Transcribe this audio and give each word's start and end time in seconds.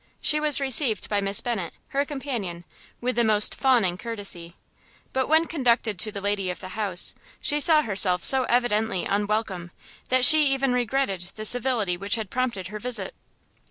She 0.19 0.39
was 0.39 0.59
received 0.59 1.09
by 1.09 1.21
Miss 1.21 1.41
Bennet, 1.41 1.73
her 1.89 2.03
companion, 2.05 2.63
with 3.01 3.15
the 3.15 3.23
most 3.23 3.53
fawning 3.53 3.99
courtesy; 3.99 4.55
but 5.13 5.27
when 5.27 5.45
conducted 5.45 5.99
to 5.99 6.11
the 6.11 6.19
lady 6.21 6.49
of 6.49 6.59
the 6.59 6.69
house, 6.69 7.13
she 7.39 7.59
saw 7.59 7.83
herself 7.83 8.23
so 8.23 8.45
evidently 8.45 9.05
unwelcome, 9.05 9.69
that 10.09 10.25
she 10.25 10.51
even 10.55 10.73
regretted 10.73 11.31
the 11.35 11.45
civility 11.45 11.97
which 11.97 12.15
had 12.15 12.31
prompted 12.31 12.69
her 12.69 12.79
visit. 12.79 13.13